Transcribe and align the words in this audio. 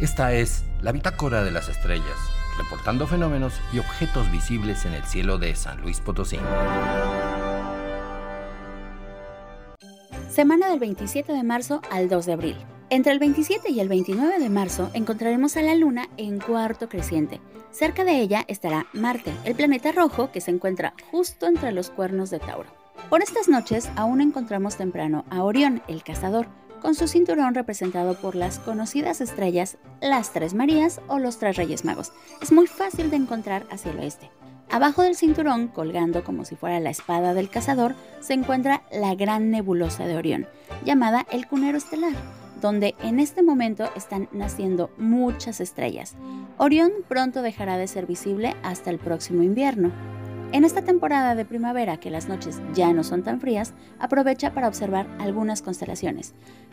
Esta 0.00 0.32
es 0.32 0.62
la 0.80 0.92
Bitácora 0.92 1.42
de 1.42 1.50
las 1.50 1.68
Estrellas, 1.68 2.16
reportando 2.56 3.08
fenómenos 3.08 3.60
y 3.72 3.80
objetos 3.80 4.30
visibles 4.30 4.84
en 4.84 4.94
el 4.94 5.02
cielo 5.02 5.38
de 5.38 5.56
San 5.56 5.80
Luis 5.80 5.98
Potosí. 5.98 6.38
Semana 10.30 10.70
del 10.70 10.78
27 10.78 11.32
de 11.32 11.42
marzo 11.42 11.82
al 11.90 12.08
2 12.08 12.26
de 12.26 12.32
abril. 12.32 12.56
Entre 12.90 13.10
el 13.10 13.18
27 13.18 13.72
y 13.72 13.80
el 13.80 13.88
29 13.88 14.38
de 14.38 14.48
marzo 14.48 14.88
encontraremos 14.94 15.56
a 15.56 15.62
la 15.62 15.74
Luna 15.74 16.08
en 16.16 16.38
cuarto 16.38 16.88
creciente. 16.88 17.40
Cerca 17.72 18.04
de 18.04 18.20
ella 18.20 18.44
estará 18.46 18.86
Marte, 18.92 19.32
el 19.42 19.56
planeta 19.56 19.90
rojo 19.90 20.30
que 20.30 20.40
se 20.40 20.52
encuentra 20.52 20.94
justo 21.10 21.48
entre 21.48 21.72
los 21.72 21.90
cuernos 21.90 22.30
de 22.30 22.38
Tauro. 22.38 22.70
Por 23.10 23.20
estas 23.20 23.48
noches 23.48 23.90
aún 23.96 24.20
encontramos 24.20 24.76
temprano 24.76 25.24
a 25.28 25.42
Orión, 25.42 25.82
el 25.88 26.04
cazador, 26.04 26.46
con 26.80 26.94
su 26.94 27.08
cinturón 27.08 27.54
representado 27.54 28.14
por 28.14 28.34
las 28.34 28.58
conocidas 28.58 29.20
estrellas 29.20 29.78
las 30.00 30.32
Tres 30.32 30.54
Marías 30.54 31.00
o 31.08 31.18
los 31.18 31.38
Tres 31.38 31.56
Reyes 31.56 31.84
Magos. 31.84 32.12
Es 32.40 32.52
muy 32.52 32.66
fácil 32.66 33.10
de 33.10 33.16
encontrar 33.16 33.66
hacia 33.70 33.92
el 33.92 33.98
oeste. 33.98 34.30
Abajo 34.70 35.02
del 35.02 35.16
cinturón, 35.16 35.68
colgando 35.68 36.24
como 36.24 36.44
si 36.44 36.54
fuera 36.54 36.78
la 36.78 36.90
espada 36.90 37.32
del 37.32 37.48
cazador, 37.48 37.94
se 38.20 38.34
encuentra 38.34 38.82
la 38.92 39.14
gran 39.14 39.50
nebulosa 39.50 40.06
de 40.06 40.16
Orión, 40.16 40.46
llamada 40.84 41.26
el 41.30 41.46
Cunero 41.46 41.78
Estelar, 41.78 42.12
donde 42.60 42.94
en 43.02 43.18
este 43.18 43.42
momento 43.42 43.88
están 43.96 44.28
naciendo 44.30 44.90
muchas 44.98 45.60
estrellas. 45.60 46.16
Orión 46.58 46.92
pronto 47.08 47.40
dejará 47.40 47.78
de 47.78 47.88
ser 47.88 48.04
visible 48.04 48.56
hasta 48.62 48.90
el 48.90 48.98
próximo 48.98 49.42
invierno. 49.42 49.90
En 50.50 50.64
esta 50.64 50.82
temporada 50.82 51.34
de 51.34 51.44
primavera, 51.44 51.98
que 51.98 52.10
las 52.10 52.26
noches 52.26 52.62
ya 52.72 52.94
no 52.94 53.04
son 53.04 53.22
tan 53.22 53.38
frías, 53.38 53.74
aprovecha 53.98 54.54
para 54.54 54.66
observar 54.66 55.06
algunas 55.18 55.60
constelaciones. 55.60 56.32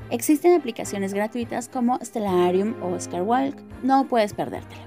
Existen 0.10 0.54
aplicaciones 0.54 1.14
gratuitas 1.14 1.68
como 1.68 2.00
Stellarium 2.02 2.74
o 2.82 2.98
Scarwalk, 2.98 3.58
no 3.84 4.08
puedes 4.08 4.34
perdértela. 4.34 4.82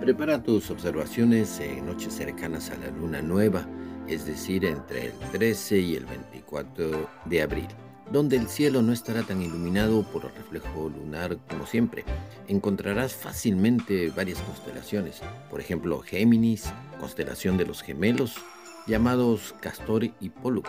Prepara 0.00 0.42
tus 0.42 0.70
observaciones 0.70 1.60
en 1.60 1.84
noches 1.84 2.14
cercanas 2.14 2.70
a 2.70 2.78
la 2.78 2.90
luna 2.90 3.20
nueva, 3.20 3.66
es 4.08 4.24
decir, 4.24 4.64
entre 4.64 5.08
el 5.08 5.12
13 5.32 5.78
y 5.78 5.96
el 5.96 6.06
24 6.06 7.10
de 7.26 7.42
abril 7.42 7.68
donde 8.10 8.36
el 8.36 8.48
cielo 8.48 8.82
no 8.82 8.92
estará 8.92 9.22
tan 9.22 9.40
iluminado 9.40 10.02
por 10.02 10.24
el 10.24 10.34
reflejo 10.34 10.88
lunar 10.88 11.38
como 11.48 11.66
siempre. 11.66 12.04
Encontrarás 12.48 13.14
fácilmente 13.14 14.10
varias 14.10 14.40
constelaciones, 14.40 15.20
por 15.48 15.60
ejemplo 15.60 16.00
Géminis, 16.00 16.72
constelación 16.98 17.56
de 17.56 17.66
los 17.66 17.82
gemelos, 17.82 18.34
llamados 18.86 19.54
Castor 19.60 20.04
y 20.04 20.30
Pollux. 20.30 20.68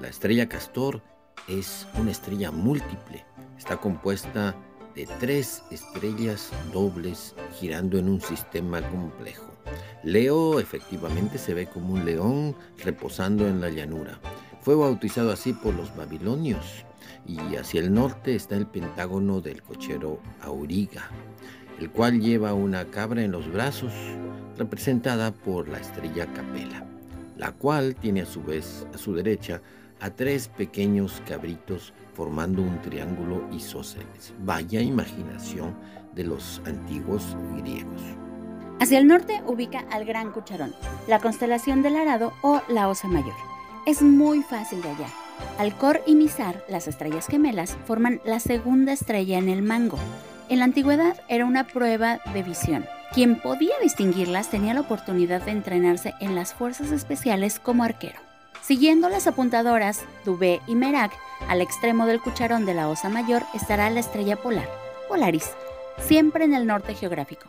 La 0.00 0.08
estrella 0.08 0.48
Castor 0.48 1.02
es 1.48 1.86
una 1.94 2.12
estrella 2.12 2.50
múltiple, 2.50 3.26
está 3.58 3.76
compuesta 3.76 4.54
de 4.94 5.08
tres 5.18 5.62
estrellas 5.70 6.50
dobles 6.72 7.34
girando 7.58 7.98
en 7.98 8.08
un 8.08 8.20
sistema 8.20 8.80
complejo. 8.90 9.50
Leo 10.04 10.60
efectivamente 10.60 11.38
se 11.38 11.54
ve 11.54 11.66
como 11.66 11.94
un 11.94 12.04
león 12.04 12.54
reposando 12.84 13.48
en 13.48 13.60
la 13.60 13.70
llanura. 13.70 14.20
Fue 14.64 14.74
bautizado 14.74 15.30
así 15.30 15.52
por 15.52 15.74
los 15.74 15.94
babilonios 15.94 16.86
y 17.26 17.56
hacia 17.56 17.80
el 17.80 17.92
norte 17.92 18.34
está 18.34 18.56
el 18.56 18.66
pentágono 18.66 19.42
del 19.42 19.62
cochero 19.62 20.20
Auriga, 20.40 21.10
el 21.78 21.90
cual 21.90 22.18
lleva 22.18 22.54
una 22.54 22.86
cabra 22.86 23.22
en 23.22 23.30
los 23.30 23.52
brazos 23.52 23.92
representada 24.56 25.32
por 25.32 25.68
la 25.68 25.80
estrella 25.80 26.32
Capela, 26.32 26.86
la 27.36 27.52
cual 27.52 27.94
tiene 27.94 28.22
a 28.22 28.26
su 28.26 28.42
vez 28.42 28.86
a 28.94 28.96
su 28.96 29.14
derecha 29.14 29.60
a 30.00 30.08
tres 30.08 30.48
pequeños 30.48 31.20
cabritos 31.28 31.92
formando 32.14 32.62
un 32.62 32.80
triángulo 32.80 33.46
isósceles. 33.52 34.32
Vaya 34.44 34.80
imaginación 34.80 35.76
de 36.14 36.24
los 36.24 36.62
antiguos 36.64 37.36
griegos. 37.58 38.00
Hacia 38.80 38.98
el 38.98 39.08
norte 39.08 39.42
ubica 39.46 39.80
al 39.90 40.06
Gran 40.06 40.32
Cucharón, 40.32 40.74
la 41.06 41.18
constelación 41.18 41.82
del 41.82 41.96
Arado 41.96 42.32
o 42.40 42.62
la 42.68 42.88
Osa 42.88 43.08
Mayor 43.08 43.53
es 43.86 44.02
muy 44.02 44.42
fácil 44.42 44.82
de 44.82 44.88
hallar. 44.90 45.10
Alcor 45.58 46.02
y 46.06 46.14
Mizar, 46.14 46.64
las 46.68 46.88
estrellas 46.88 47.26
gemelas, 47.26 47.76
forman 47.86 48.20
la 48.24 48.40
segunda 48.40 48.92
estrella 48.92 49.38
en 49.38 49.48
el 49.48 49.62
mango. 49.62 49.98
En 50.48 50.58
la 50.58 50.64
antigüedad 50.64 51.20
era 51.28 51.44
una 51.44 51.66
prueba 51.66 52.20
de 52.32 52.42
visión. 52.42 52.86
Quien 53.12 53.40
podía 53.40 53.74
distinguirlas 53.82 54.50
tenía 54.50 54.74
la 54.74 54.80
oportunidad 54.80 55.42
de 55.42 55.52
entrenarse 55.52 56.14
en 56.20 56.34
las 56.34 56.54
fuerzas 56.54 56.90
especiales 56.90 57.58
como 57.58 57.84
arquero. 57.84 58.18
Siguiendo 58.62 59.08
las 59.08 59.26
apuntadoras 59.26 60.02
Dubé 60.24 60.60
y 60.66 60.74
Merak, 60.74 61.12
al 61.48 61.60
extremo 61.60 62.06
del 62.06 62.20
cucharón 62.20 62.64
de 62.64 62.74
la 62.74 62.88
Osa 62.88 63.08
Mayor 63.08 63.42
estará 63.52 63.90
la 63.90 64.00
estrella 64.00 64.36
polar, 64.36 64.68
Polaris, 65.08 65.50
siempre 66.00 66.44
en 66.44 66.54
el 66.54 66.66
norte 66.66 66.94
geográfico. 66.94 67.46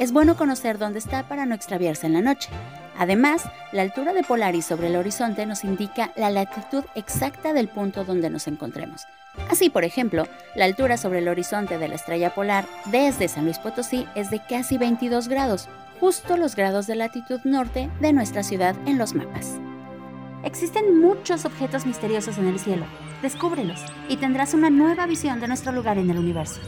Es 0.00 0.12
bueno 0.12 0.34
conocer 0.34 0.78
dónde 0.78 0.98
está 0.98 1.28
para 1.28 1.44
no 1.44 1.54
extraviarse 1.54 2.06
en 2.06 2.14
la 2.14 2.22
noche. 2.22 2.48
Además, 2.96 3.44
la 3.70 3.82
altura 3.82 4.14
de 4.14 4.22
Polaris 4.22 4.64
sobre 4.64 4.86
el 4.86 4.96
horizonte 4.96 5.44
nos 5.44 5.62
indica 5.62 6.10
la 6.16 6.30
latitud 6.30 6.84
exacta 6.94 7.52
del 7.52 7.68
punto 7.68 8.04
donde 8.04 8.30
nos 8.30 8.46
encontremos. 8.46 9.02
Así, 9.50 9.68
por 9.68 9.84
ejemplo, 9.84 10.26
la 10.56 10.64
altura 10.64 10.96
sobre 10.96 11.18
el 11.18 11.28
horizonte 11.28 11.76
de 11.76 11.86
la 11.86 11.96
estrella 11.96 12.34
polar 12.34 12.64
desde 12.86 13.28
San 13.28 13.44
Luis 13.44 13.58
Potosí 13.58 14.06
es 14.14 14.30
de 14.30 14.40
casi 14.42 14.78
22 14.78 15.28
grados, 15.28 15.68
justo 16.00 16.38
los 16.38 16.56
grados 16.56 16.86
de 16.86 16.94
latitud 16.94 17.40
norte 17.44 17.90
de 18.00 18.14
nuestra 18.14 18.42
ciudad 18.42 18.74
en 18.86 18.96
los 18.96 19.12
mapas. 19.12 19.58
Existen 20.44 20.98
muchos 20.98 21.44
objetos 21.44 21.84
misteriosos 21.84 22.38
en 22.38 22.46
el 22.46 22.58
cielo. 22.58 22.86
Descúbrelos 23.20 23.84
y 24.08 24.16
tendrás 24.16 24.54
una 24.54 24.70
nueva 24.70 25.04
visión 25.04 25.40
de 25.40 25.48
nuestro 25.48 25.72
lugar 25.72 25.98
en 25.98 26.08
el 26.08 26.18
universo. 26.18 26.58